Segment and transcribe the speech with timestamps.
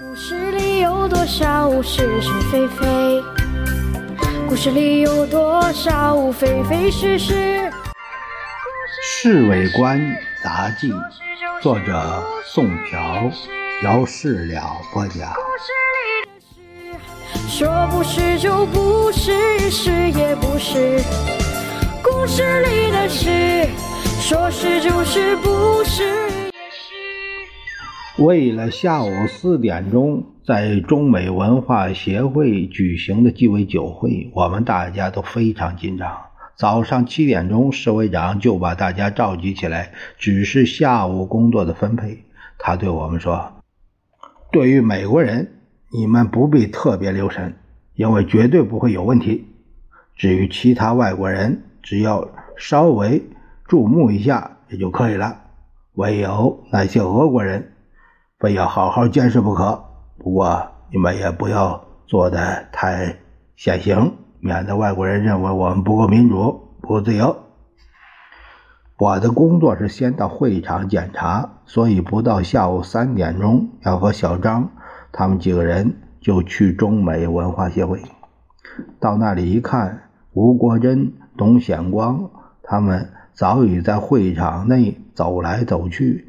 [0.00, 3.22] 故事里有多少是是非非？
[4.48, 7.34] 故事里有多少非非是是？
[9.02, 10.00] 《侍卫官
[10.42, 10.90] 杂记》，
[11.60, 13.30] 作者宋朴，
[13.82, 15.30] 姚事了播讲。
[17.46, 21.02] 说不是就不是，是也不是。
[22.02, 23.68] 故事里的事，
[24.22, 26.41] 说是就是，不是。
[28.18, 36.18] 为了下午四点钟在中美文化协会举行的鸡尾酒会，我们大家都非常紧张。
[36.54, 42.24] 早上七点钟，侍卫长就把大家召集起来，指示下午工作的分配。
[42.58, 43.54] 他对我们说
[44.52, 45.50] ：“对于美国人，
[45.90, 47.54] 你们不必特别留神，
[47.94, 49.46] 因为绝对不会有问题。
[50.16, 53.22] 至于其他外国人，只要稍微
[53.66, 55.38] 注目一下也就可以了。
[55.94, 57.71] 唯有那些俄国人，
[58.42, 59.84] 非要好好监视不可。
[60.18, 63.18] 不过你们也不要做得太
[63.54, 67.36] 显形，免得外国人认为我们不够民主、不够自由。”
[68.98, 74.70] 我的工作是先到会场检查，所以不到下午三点钟，要和小张
[75.12, 78.02] 他们几个人就去中美文化协会。
[78.98, 82.30] 到那里一看，吴国珍、董显光
[82.64, 86.28] 他们早已在会场内走来走去，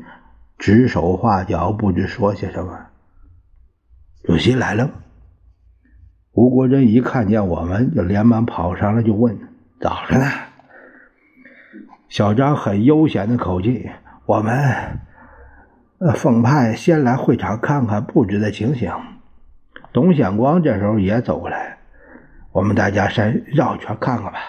[0.63, 2.85] 指手画脚，不知说些什么。
[4.23, 4.89] 主席来了。
[6.31, 9.37] 吴国珍一看见我们，就连忙跑上来，就问
[9.81, 10.25] ：“早着呢？”
[12.07, 13.91] 小张很悠闲的口气
[14.25, 15.01] ：“我们，
[16.15, 18.89] 奉派先来会场看看布置的情形。”
[19.91, 21.79] 董显光这时候也走过来
[22.53, 24.39] ：“我们大家先绕圈看看吧。”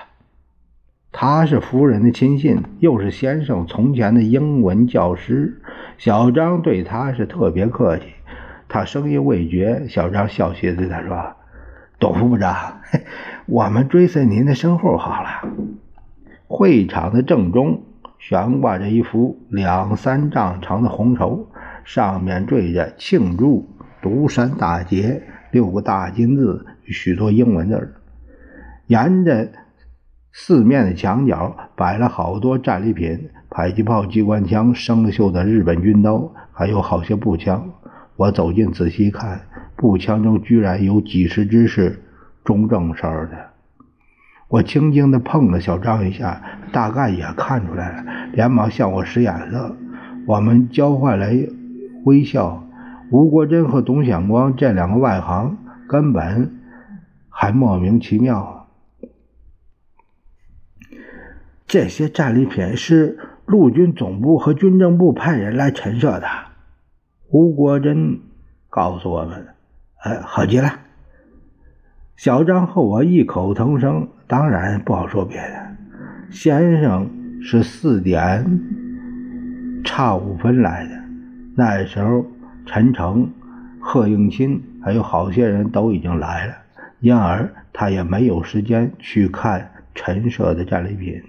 [1.17, 5.63] 他是夫人的亲信，又是先生从前的英文教师。
[5.97, 8.07] 小张对他是特别客气。
[8.69, 11.37] 他声音未绝，小张笑嘻嘻对他说
[12.01, 12.81] ：“董副部长，
[13.47, 15.29] 我们追随您的身后好了。”
[16.49, 17.85] 会场的正中
[18.19, 21.49] 悬挂着一幅两三丈长的红绸，
[21.85, 23.69] 上面缀着“庆祝
[24.03, 25.23] 独山大捷”
[25.53, 27.95] 六个大金字与许多英文字。
[28.89, 29.49] 沿着
[30.37, 37.71] 四面的墙角摆了好多战利品：迫击炮、机关枪、生锈的日本军刀，还有好些步枪。
[38.17, 39.43] 我走近仔细看，
[39.77, 42.03] 步枪中居然有几十支是
[42.45, 43.51] 中正式的。
[44.49, 49.77] 我轻轻地碰了小张一下，大概也看出来了，连忙向我使眼色。
[50.27, 51.29] 我们交换了
[52.05, 52.61] 微笑。
[53.13, 55.57] 吴国珍和董显光这两个外行
[55.87, 56.57] 根本
[57.29, 58.54] 还莫名其妙。
[61.75, 66.29] 这些战利品是陆军总部和军政部派人来陈设的。
[67.33, 68.21] 吴国珍
[68.71, 69.49] 告诉我们
[70.05, 70.71] ：“哎，好极了。”
[72.15, 75.67] 小张和我异口同声，当然不好说别的。
[76.31, 77.11] 先生
[77.43, 78.61] 是四点
[79.83, 80.93] 差五分来的，
[81.57, 82.25] 那时候
[82.67, 83.29] 陈诚、
[83.81, 86.55] 贺应钦还有好些人都已经来了，
[87.01, 91.21] 因而他也没有时间去看陈设的战利品。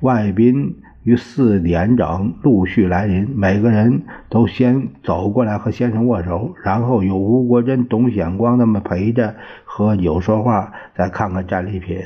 [0.00, 11.98] 外宾于四点整陆续来临，每个人都先走过来和先生握手，然后有吴国珍、董显光他们陪着喝酒说话，再看看战利品。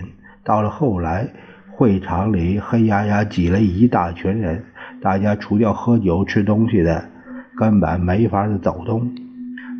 [0.42, 1.28] 到了后来，
[1.72, 4.64] 会场里黑压压挤了一大群人，
[5.02, 7.04] 大家除掉喝酒吃东西的，
[7.58, 9.14] 根本没法子走动。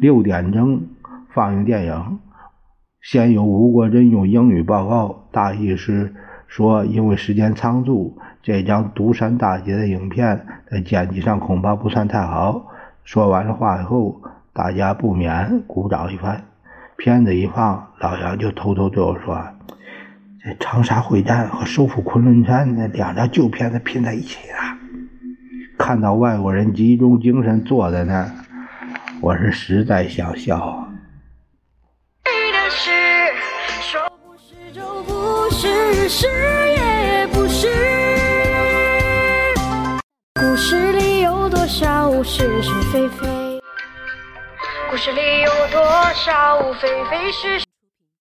[0.01, 0.83] 六点钟
[1.33, 2.19] 放映电影，
[3.01, 6.13] 先由吴国珍用英语报告，大意是。
[6.55, 12.67] 说，因为时间仓促，这张独山大捷的影片在剪辑上恐怕不算太好。
[13.05, 14.21] 说完了话以后，
[14.53, 16.45] 大家不免鼓掌一番。
[16.99, 19.43] 片子一放，老杨就偷偷对我说
[20.45, 24.77] ：“这长沙会战和收复昆仑山那两张旧片子拼在一起了。”
[25.81, 28.31] 看到外国人集中精神坐在那儿，
[29.23, 30.87] 我是实在想笑。
[36.09, 37.69] 是也不是，
[40.35, 43.27] 故事里有多少是是非非？
[44.91, 45.83] 故事里有多
[46.15, 47.72] 少非非是是？